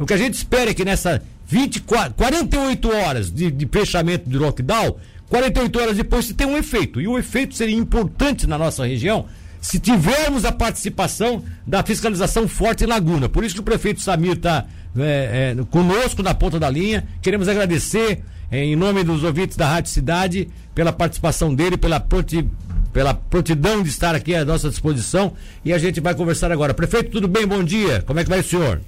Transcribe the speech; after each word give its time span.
O 0.00 0.06
que 0.06 0.12
a 0.12 0.16
gente 0.16 0.34
espera 0.34 0.72
é 0.72 0.74
que 0.74 0.84
nessa 0.84 1.22
24, 1.46 2.14
48 2.14 2.90
horas 2.90 3.30
de, 3.30 3.48
de 3.48 3.64
fechamento 3.64 4.28
do 4.28 4.40
lockdown, 4.40 4.96
48 5.28 5.80
horas 5.80 5.96
depois 5.96 6.24
se 6.24 6.34
tem 6.34 6.48
um 6.48 6.56
efeito. 6.56 7.00
E 7.00 7.06
o 7.06 7.16
efeito 7.16 7.54
seria 7.54 7.76
importante 7.76 8.44
na 8.44 8.58
nossa 8.58 8.84
região 8.84 9.26
se 9.60 9.78
tivermos 9.78 10.44
a 10.44 10.50
participação 10.50 11.44
da 11.64 11.84
fiscalização 11.84 12.48
forte 12.48 12.82
em 12.82 12.88
Laguna. 12.88 13.28
Por 13.28 13.44
isso 13.44 13.54
que 13.54 13.60
o 13.60 13.62
prefeito 13.64 14.00
Samir 14.00 14.32
está 14.32 14.66
é, 14.98 15.54
é, 15.56 15.64
conosco 15.70 16.24
na 16.24 16.34
ponta 16.34 16.58
da 16.58 16.68
linha. 16.68 17.06
Queremos 17.22 17.46
agradecer, 17.46 18.20
é, 18.50 18.64
em 18.64 18.74
nome 18.74 19.04
dos 19.04 19.22
ouvintes 19.22 19.56
da 19.56 19.68
Rádio 19.68 19.92
Cidade, 19.92 20.48
pela 20.74 20.92
participação 20.92 21.54
dele, 21.54 21.76
pela, 21.76 22.00
proti, 22.00 22.44
pela 22.92 23.14
prontidão 23.14 23.80
de 23.80 23.90
estar 23.90 24.12
aqui 24.12 24.34
à 24.34 24.44
nossa 24.44 24.68
disposição. 24.68 25.34
E 25.64 25.72
a 25.72 25.78
gente 25.78 26.00
vai 26.00 26.16
conversar 26.16 26.50
agora. 26.50 26.74
Prefeito, 26.74 27.12
tudo 27.12 27.28
bem? 27.28 27.46
Bom 27.46 27.62
dia. 27.62 28.02
Como 28.02 28.18
é 28.18 28.24
que 28.24 28.30
vai 28.30 28.40
o 28.40 28.44
senhor? 28.44 28.80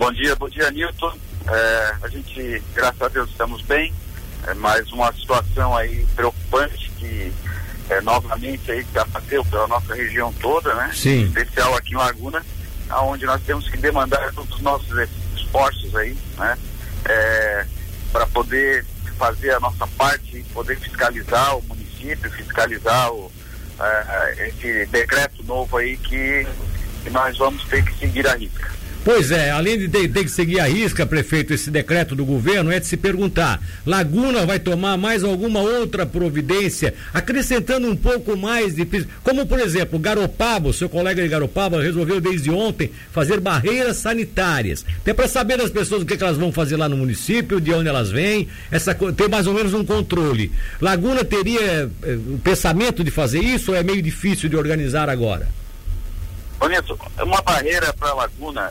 Bom 0.00 0.10
dia, 0.12 0.34
bom 0.34 0.48
dia, 0.48 0.70
Nilton. 0.70 1.12
É, 1.46 1.94
a 2.00 2.08
gente, 2.08 2.62
graças 2.72 3.02
a 3.02 3.08
Deus, 3.08 3.28
estamos 3.28 3.60
bem. 3.60 3.92
É 4.46 4.54
mais 4.54 4.90
uma 4.92 5.12
situação 5.12 5.76
aí 5.76 6.06
preocupante 6.16 6.90
que 6.92 7.30
é, 7.90 8.00
novamente 8.00 8.72
aí 8.72 8.82
abateu 8.94 9.44
pela 9.44 9.68
nossa 9.68 9.94
região 9.94 10.32
toda, 10.40 10.74
né? 10.74 10.90
Sim. 10.94 11.20
Em 11.20 11.24
especial 11.26 11.76
aqui 11.76 11.92
em 11.92 11.98
Laguna, 11.98 12.42
onde 13.02 13.26
nós 13.26 13.42
temos 13.42 13.68
que 13.68 13.76
demandar 13.76 14.32
todos 14.32 14.54
os 14.56 14.62
nossos 14.62 14.88
esforços 15.36 15.94
aí, 15.94 16.16
né? 16.38 16.56
É, 17.04 17.66
para 18.10 18.26
poder 18.28 18.86
fazer 19.18 19.50
a 19.50 19.60
nossa 19.60 19.86
parte, 19.86 20.42
poder 20.54 20.78
fiscalizar 20.78 21.58
o 21.58 21.62
município, 21.64 22.30
fiscalizar 22.30 23.12
o, 23.12 23.30
é, 23.78 24.48
esse 24.48 24.86
decreto 24.86 25.44
novo 25.44 25.76
aí 25.76 25.98
que, 25.98 26.46
que 27.04 27.10
nós 27.10 27.36
vamos 27.36 27.62
ter 27.64 27.84
que 27.84 27.94
seguir 27.98 28.26
a 28.26 28.34
risca. 28.34 28.80
Pois 29.02 29.30
é, 29.30 29.50
além 29.50 29.78
de 29.78 29.88
ter, 29.88 30.08
que 30.08 30.28
seguir 30.28 30.60
a 30.60 30.66
risca, 30.66 31.06
prefeito, 31.06 31.54
esse 31.54 31.70
decreto 31.70 32.14
do 32.14 32.22
governo, 32.22 32.70
é 32.70 32.78
de 32.78 32.86
se 32.86 32.98
perguntar: 32.98 33.58
Laguna 33.86 34.44
vai 34.44 34.58
tomar 34.58 34.98
mais 34.98 35.24
alguma 35.24 35.60
outra 35.60 36.04
providência, 36.04 36.92
acrescentando 37.12 37.88
um 37.88 37.96
pouco 37.96 38.36
mais 38.36 38.74
de. 38.74 38.86
Como, 39.22 39.46
por 39.46 39.58
exemplo, 39.58 39.98
Garopaba, 39.98 40.70
seu 40.74 40.88
colega 40.88 41.22
de 41.22 41.28
Garopaba, 41.28 41.80
resolveu 41.80 42.20
desde 42.20 42.50
ontem 42.50 42.90
fazer 43.10 43.40
barreiras 43.40 43.96
sanitárias. 43.96 44.84
Até 44.98 45.14
para 45.14 45.28
saber 45.28 45.56
das 45.56 45.70
pessoas 45.70 46.02
o 46.02 46.06
que, 46.06 46.18
que, 46.18 46.22
elas 46.22 46.36
vão 46.36 46.52
fazer 46.52 46.76
lá 46.76 46.88
no 46.88 46.96
município, 46.98 47.58
de 47.58 47.72
onde 47.72 47.88
elas 47.88 48.10
vêm, 48.10 48.48
essa, 48.70 48.94
ter 48.94 49.30
mais 49.30 49.46
ou 49.46 49.54
menos 49.54 49.72
um 49.72 49.84
controle. 49.84 50.52
Laguna 50.78 51.24
teria 51.24 51.90
eh, 52.02 52.18
o 52.34 52.38
pensamento 52.38 53.02
de 53.02 53.10
fazer 53.10 53.40
isso 53.40 53.70
ou 53.70 53.76
é 53.76 53.82
meio 53.82 54.02
difícil 54.02 54.50
de 54.50 54.56
organizar 54.56 55.08
agora? 55.08 55.59
Bonito, 56.60 56.98
uma 57.18 57.40
barreira 57.40 57.90
para 57.94 58.10
a 58.10 58.14
laguna 58.14 58.70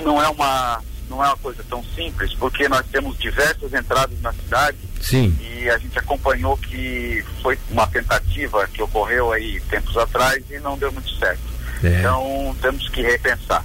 não 0.00 0.22
é 0.22 0.28
uma 0.28 0.80
não 1.10 1.22
é 1.22 1.26
uma 1.26 1.36
coisa 1.36 1.62
tão 1.68 1.84
simples, 1.84 2.32
porque 2.34 2.66
nós 2.66 2.86
temos 2.90 3.18
diversas 3.18 3.74
entradas 3.74 4.18
na 4.22 4.32
cidade 4.32 4.78
Sim. 5.02 5.36
e 5.40 5.68
a 5.68 5.76
gente 5.76 5.98
acompanhou 5.98 6.56
que 6.56 7.22
foi 7.42 7.58
uma 7.70 7.86
tentativa 7.86 8.66
que 8.68 8.80
ocorreu 8.80 9.32
aí 9.32 9.60
tempos 9.68 9.96
atrás 9.98 10.42
e 10.50 10.58
não 10.60 10.78
deu 10.78 10.90
muito 10.90 11.10
certo. 11.18 11.42
É. 11.82 11.98
Então 11.98 12.56
temos 12.62 12.88
que 12.88 13.02
repensar. 13.02 13.62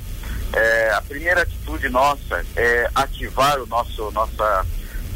É, 0.51 0.91
a 0.95 1.01
primeira 1.01 1.43
atitude 1.43 1.87
nossa 1.89 2.43
é 2.55 2.89
ativar 2.95 3.61
o 3.61 3.67
nosso 3.67 4.11
nossa 4.11 4.65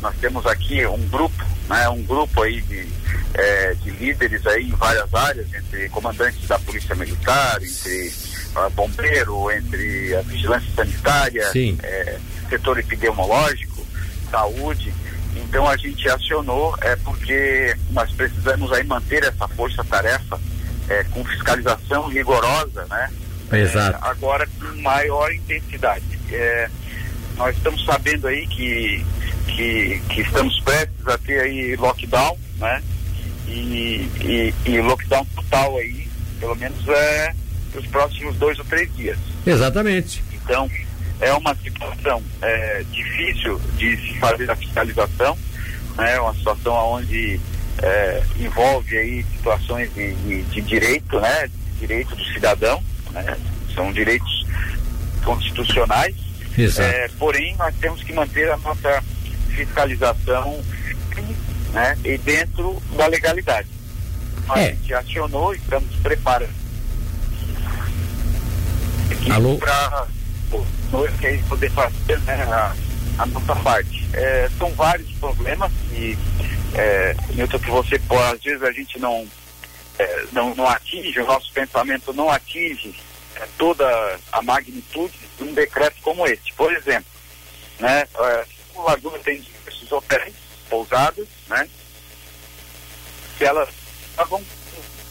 nós 0.03 0.15
temos 0.17 0.45
aqui 0.45 0.85
um 0.85 1.07
grupo, 1.07 1.43
né, 1.69 1.87
um 1.87 2.03
grupo 2.03 2.43
aí 2.43 2.61
de, 2.61 2.87
é, 3.33 3.73
de 3.75 3.89
líderes 3.91 4.45
aí 4.45 4.67
em 4.67 4.75
várias 4.75 5.11
áreas, 5.13 5.47
entre 5.53 5.87
comandantes 5.89 6.45
da 6.45 6.59
Polícia 6.59 6.93
Militar, 6.93 7.63
entre 7.63 8.13
uh, 8.55 8.69
bombeiro, 8.71 9.51
entre 9.51 10.15
a 10.15 10.21
vigilância 10.21 10.69
sanitária, 10.75 11.43
é, 11.83 12.19
setor 12.49 12.79
epidemiológico, 12.79 13.85
saúde. 14.29 14.93
Então 15.35 15.67
a 15.67 15.75
gente 15.77 16.07
acionou 16.09 16.75
é 16.81 16.95
porque 16.97 17.75
nós 17.91 18.11
precisamos 18.11 18.71
aí 18.71 18.83
manter 18.83 19.23
essa 19.23 19.47
força-tarefa 19.47 20.39
é, 20.89 21.03
com 21.05 21.23
fiscalização 21.25 22.07
rigorosa, 22.07 22.85
né? 22.89 23.09
Exato. 23.51 23.97
É, 24.03 24.09
agora 24.09 24.47
com 24.59 24.81
maior 24.81 25.31
intensidade. 25.33 26.03
É, 26.31 26.69
nós 27.35 27.55
estamos 27.55 27.83
sabendo 27.85 28.27
aí 28.27 28.45
que, 28.47 29.05
que, 29.47 30.01
que, 30.09 30.21
estamos 30.21 30.59
prestes 30.61 31.07
a 31.07 31.17
ter 31.17 31.39
aí 31.41 31.75
lockdown, 31.75 32.37
né? 32.57 32.81
E, 33.47 34.09
e, 34.21 34.53
e 34.65 34.81
lockdown 34.81 35.25
total 35.35 35.77
aí, 35.77 36.07
pelo 36.39 36.55
menos 36.55 36.87
é 36.87 37.33
os 37.75 37.87
próximos 37.87 38.35
dois 38.37 38.57
ou 38.59 38.65
três 38.65 38.93
dias. 38.95 39.17
Exatamente. 39.45 40.23
Então, 40.33 40.69
é 41.19 41.31
uma 41.33 41.55
situação 41.55 42.21
é, 42.41 42.83
difícil 42.91 43.59
de 43.77 43.95
se 43.97 44.19
fazer 44.19 44.49
a 44.49 44.55
fiscalização, 44.55 45.37
né? 45.95 46.19
Uma 46.19 46.33
situação 46.33 46.73
onde 46.73 47.39
é, 47.81 48.23
envolve 48.39 48.97
aí 48.97 49.25
situações 49.37 49.93
de, 49.93 50.13
de, 50.15 50.41
de, 50.43 50.61
direito, 50.61 51.19
né? 51.19 51.49
Direito 51.79 52.15
do 52.15 52.23
cidadão, 52.25 52.83
né? 53.11 53.37
São 53.73 53.91
direitos 53.91 54.45
constitucionais. 55.23 56.15
Exato. 56.57 56.89
É, 56.89 57.07
porém, 57.17 57.55
nós 57.57 57.73
temos 57.79 58.03
que 58.03 58.13
manter 58.13 58.51
a 58.51 58.57
nossa 58.57 59.03
fiscalização 59.49 60.61
né? 61.71 61.97
e 62.03 62.17
dentro 62.17 62.81
da 62.95 63.07
legalidade. 63.07 63.67
A 64.49 64.59
é. 64.59 64.71
gente 64.71 64.93
acionou 64.93 65.53
e 65.53 65.57
estamos 65.57 65.95
preparando 65.97 66.62
Alô? 69.31 69.57
para 69.57 70.07
poder 71.47 71.71
fazer 71.71 72.19
né, 72.21 72.43
a, 72.43 72.75
a, 73.19 73.25
nossa 73.25 73.55
parte. 73.57 74.07
É, 74.13 74.49
são 74.57 74.69
vários 74.73 75.11
problemas 75.13 75.71
e 75.91 76.17
é, 76.75 77.15
Newton, 77.33 77.59
que 77.59 77.69
você 77.69 77.99
pode, 77.99 78.35
às 78.35 78.43
vezes 78.43 78.63
a 78.63 78.71
gente 78.71 78.99
não, 78.99 79.27
é, 79.97 80.25
não, 80.31 80.53
não 80.55 80.67
atinge, 80.67 81.19
o 81.19 81.25
nosso 81.25 81.51
pensamento 81.53 82.13
não 82.13 82.29
atinge 82.29 82.95
é, 83.35 83.47
toda 83.57 84.19
a 84.31 84.41
magnitude 84.41 85.13
de 85.37 85.43
um 85.43 85.53
decreto 85.53 85.95
como 86.01 86.25
este. 86.27 86.53
Por 86.53 86.71
exemplo, 86.73 87.11
né, 87.79 88.03
é, 88.15 88.45
o 88.75 88.81
Laguna 88.83 89.17
tem 89.19 89.41
diversos 89.41 89.91
hotéis, 89.91 90.35
pousadas, 90.69 91.27
né, 91.47 91.67
que 93.37 93.45
elas 93.45 93.69
vão 94.29 94.43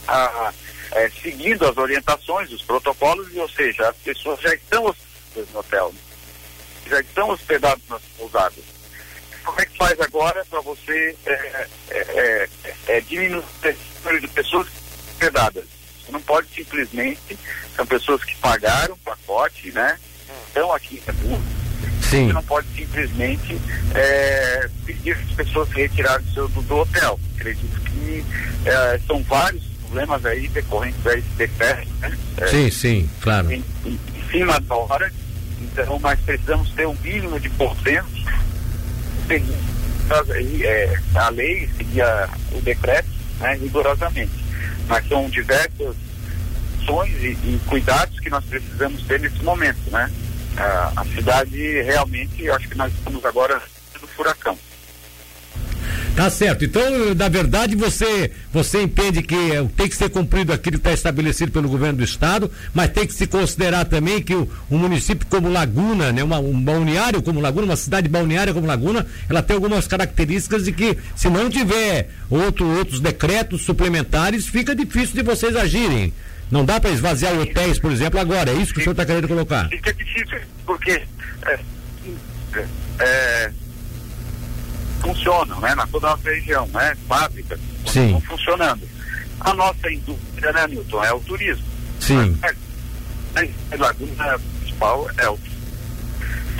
a, 0.09 0.53
é, 0.93 1.11
seguindo 1.23 1.67
as 1.67 1.77
orientações, 1.77 2.51
os 2.53 2.63
protocolos, 2.63 3.35
ou 3.37 3.49
seja, 3.49 3.89
as 3.89 3.97
pessoas 3.97 4.41
já 4.41 4.55
estão 4.55 4.85
hospedadas 4.85 5.53
no 5.53 5.61
hotel, 5.61 5.95
já 6.89 7.01
estão 7.01 7.31
hospedadas 7.31 7.83
nas 7.89 8.03
pousadas. 8.17 8.65
Como 9.45 9.61
é 9.61 9.67
que 9.67 9.77
faz 9.77 10.01
agora 10.01 10.45
para 10.49 10.61
você 10.61 11.17
é, 11.27 11.69
é, 11.91 11.99
é, 11.99 12.49
é 12.89 13.01
diminuir 13.01 13.43
o 13.43 14.05
número 14.05 14.21
de 14.21 14.29
pessoas 14.29 14.69
hospedadas? 15.11 15.65
Você 16.05 16.13
não 16.13 16.21
pode 16.21 16.49
simplesmente, 16.55 17.39
são 17.75 17.87
pessoas 17.87 18.23
que 18.25 18.37
pagaram 18.37 18.95
o 18.95 18.99
pacote, 18.99 19.73
né? 19.73 19.99
Estão 20.49 20.73
aqui 20.73 21.03
Sim. 22.13 22.27
Você 22.27 22.33
não 22.35 22.43
pode 22.43 22.69
simplesmente 22.77 23.59
é, 23.95 24.69
pedir 24.85 25.13
as 25.13 25.31
pessoas 25.35 25.69
se 25.71 25.77
retirarem 25.77 26.27
do, 26.35 26.49
do, 26.49 26.77
hotel. 26.77 27.19
Acredito 27.37 27.81
que 27.81 28.25
é, 28.67 29.01
são 29.07 29.23
vários 29.23 29.72
problemas 29.93 30.25
aí 30.25 30.49
decorrentes 30.49 31.03
de 31.05 31.21
decreto, 31.37 31.89
né? 32.01 32.19
É, 32.39 32.47
sim, 32.47 32.71
sim, 32.71 33.11
claro. 33.21 33.53
Em, 33.53 33.63
em, 33.85 33.91
em, 33.91 34.31
cima 34.31 34.59
da 34.59 34.75
hora, 34.75 35.13
então 35.61 35.99
nós 36.01 36.19
precisamos 36.21 36.71
ter 36.71 36.87
um 36.87 36.97
mínimo 37.05 37.39
de 37.39 37.51
consenso, 37.51 38.09
seguir 39.29 40.65
é, 40.65 40.99
a 41.15 41.29
lei, 41.29 41.69
seguir 41.77 42.01
a, 42.01 42.31
o 42.53 42.61
decreto, 42.63 43.09
né, 43.39 43.55
rigorosamente. 43.61 44.33
Mas 44.89 45.07
são 45.07 45.29
diversas 45.29 45.95
ações 46.83 47.13
e, 47.23 47.37
e, 47.45 47.61
cuidados 47.67 48.19
que 48.19 48.31
nós 48.31 48.45
precisamos 48.47 49.03
ter 49.03 49.21
nesse 49.21 49.43
momento, 49.45 49.91
né? 49.91 50.11
A, 50.57 50.93
a 50.97 51.05
cidade 51.05 51.83
realmente, 51.83 52.43
eu 52.43 52.55
acho 52.55 52.69
que 52.69 52.77
nós 52.77 52.93
estamos 52.95 53.23
agora 53.27 53.61
no 54.01 54.09
furacão. 54.09 54.59
Tá 56.15 56.29
certo. 56.29 56.65
Então, 56.65 56.83
na 57.15 57.29
verdade, 57.29 57.75
você 57.75 58.31
você 58.53 58.83
entende 58.83 59.23
que 59.23 59.35
é, 59.35 59.65
tem 59.77 59.89
que 59.89 59.97
ser 59.97 60.11
cumprido 60.11 60.53
aquilo 60.53 60.77
que 60.77 60.81
está 60.81 60.93
estabelecido 60.93 61.51
pelo 61.51 61.69
governo 61.69 61.99
do 61.99 62.05
estado, 62.05 62.51
mas 62.75 62.91
tem 62.91 63.07
que 63.07 63.15
se 63.15 63.27
considerar 63.27 63.87
também 63.87 64.21
que 64.21 64.35
o, 64.35 64.49
um 64.71 64.77
município 64.77 65.27
como 65.27 65.49
Laguna, 65.49 66.13
né, 66.13 66.23
uma, 66.23 66.39
um 66.39 66.61
balneário 66.61 67.23
como 67.23 67.41
Laguna, 67.41 67.65
uma 67.65 67.77
cidade 67.77 68.09
balneária 68.09 68.53
como 68.53 68.67
Laguna, 68.67 69.07
ela 69.29 69.43
tem 69.43 69.55
algumas 69.55 69.87
características 69.87 70.65
de 70.65 70.73
que 70.73 70.99
se 71.17 71.31
não 71.31 71.49
tiver 71.49 72.11
outro, 72.29 72.67
outros 72.67 73.01
decretos 73.01 73.63
suplementares, 73.63 74.47
fica 74.47 74.75
difícil 74.75 75.15
de 75.15 75.23
vocês 75.23 75.57
agirem. 75.57 76.13
Não 76.51 76.67
dá 76.67 76.79
para 76.79 76.91
esvaziar 76.91 77.33
hotéis, 77.39 77.79
por 77.79 77.91
exemplo, 77.91 78.21
agora. 78.21 78.51
É 78.51 78.55
isso 78.55 78.75
que 78.75 78.81
o 78.81 78.83
senhor 78.83 78.93
está 78.93 79.07
querendo 79.07 79.27
colocar? 79.27 79.67
Fica 79.71 79.95
difícil, 79.95 80.39
porque 80.67 81.03
é, 81.47 81.61
é, 83.01 83.51
funcionam, 85.03 85.61
né? 85.61 85.75
Na 85.75 85.87
toda 85.87 86.07
a 86.07 86.11
nossa 86.11 86.31
região, 86.31 86.67
né? 86.69 86.97
Fábricas 87.09 87.61
estão 87.85 88.21
funcionando. 88.23 88.89
A 89.41 89.53
nossa 89.55 89.91
indústria, 89.91 90.53
né, 90.53 90.67
Newton, 90.69 91.05
é 91.05 91.13
o 91.13 91.21
turismo. 91.21 91.65
Sim. 92.01 92.39
A, 92.43 92.51
a 93.41 93.77
laguna 93.77 94.39
principal 94.61 95.11
é 95.19 95.29
o 95.29 95.39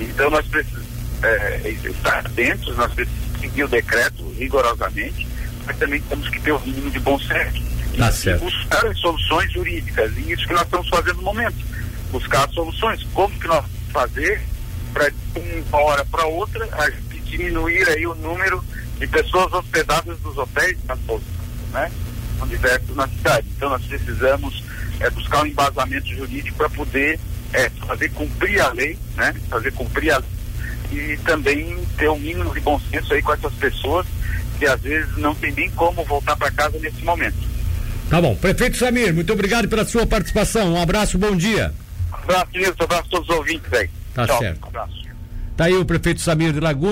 Então 0.01 0.31
nós 0.31 0.47
precisamos 0.47 0.89
é, 1.23 1.77
estar 1.85 2.19
atentos, 2.27 2.77
nós 2.77 2.93
precisamos 2.93 3.41
seguir 3.41 3.65
o 3.65 3.69
decreto 3.69 4.29
rigorosamente, 4.37 5.29
mas 5.65 5.77
também 5.79 6.01
temos 6.03 6.29
que 6.29 6.41
ter 6.41 6.53
o 6.53 6.61
mínimo 6.61 6.91
de 6.91 6.99
bom 6.99 7.19
senso. 7.19 7.73
Tá 7.97 8.11
certo. 8.11 8.45
buscar 8.45 8.95
soluções 8.97 9.53
jurídicas. 9.53 10.11
E 10.17 10.33
isso 10.33 10.47
que 10.47 10.55
nós 10.55 10.63
estamos 10.63 10.89
fazendo 10.89 11.17
no 11.17 11.23
momento. 11.23 11.59
Buscar 12.11 12.49
soluções. 12.51 13.03
Como 13.13 13.39
que 13.39 13.47
nós 13.47 13.65
fazer 13.93 14.41
para 14.95 15.11
de 15.11 15.65
uma 15.69 15.79
hora 15.79 16.05
para 16.07 16.27
outra 16.27 16.67
a 16.73 16.91
gente 16.91 17.12
diminuir 17.37 17.89
aí 17.89 18.07
o 18.07 18.15
número 18.15 18.63
de 18.99 19.07
pessoas 19.07 19.53
hospedadas 19.53 20.21
nos 20.21 20.37
hotéis 20.37 20.79
nas 20.85 20.99
pousas, 21.01 21.27
né? 21.73 21.91
São 22.39 22.47
diversos 22.47 22.95
na 22.95 23.09
cidade. 23.09 23.47
Então 23.57 23.71
nós 23.71 23.83
precisamos 23.85 24.63
é, 25.01 25.11
buscar 25.11 25.43
um 25.43 25.47
embasamento 25.47 26.07
jurídico 26.09 26.57
para 26.57 26.71
poder 26.71 27.19
é, 27.53 27.69
fazer 27.87 28.11
cumprir 28.11 28.61
a 28.61 28.73
lei, 28.73 28.99
né? 29.17 29.35
Fazer 29.49 29.73
cumprir 29.73 30.13
a 30.13 30.19
lei 30.19 30.29
e 30.93 31.17
também 31.19 31.77
ter 31.97 32.11
um 32.11 32.19
mínimo 32.19 32.53
de 32.53 32.61
bom 32.61 32.79
senso 32.91 33.15
aí 33.15 33.23
com 33.23 33.33
essas 33.33 33.53
pessoas 33.55 34.07
que 34.59 34.67
às 34.67 34.81
vezes 34.81 35.17
não 35.17 35.35
tem 35.35 35.51
nem 35.53 35.71
como 35.71 36.05
voltar 36.05 36.37
para 36.37 36.51
casa 36.51 36.79
nesse 36.79 37.03
momento. 37.03 37.37
Tá 38.11 38.21
bom. 38.21 38.37
Prefeito 38.37 38.77
Samir, 38.77 39.15
muito 39.15 39.33
obrigado 39.33 39.69
pela 39.69 39.87
sua 39.87 40.07
participação. 40.07 40.75
Um 40.75 40.81
abraço, 40.81 41.17
bom 41.17 41.35
dia. 41.35 41.73
Um 42.13 42.17
abraço, 42.17 42.51
Nilson. 42.53 42.75
Um 42.79 42.85
abraço 42.85 43.07
a 43.07 43.11
todos 43.11 43.29
os 43.31 43.37
ouvintes 43.37 43.73
aí. 43.73 43.91
Tá 44.13 44.27
Tchau. 44.27 44.39
certo. 44.39 44.65
Um 44.65 44.69
abraço. 44.69 45.03
Tá 45.57 45.65
aí 45.65 45.75
o 45.75 45.85
prefeito 45.85 46.21
Samir 46.21 46.53
de 46.53 46.61
Laguna. 46.61 46.91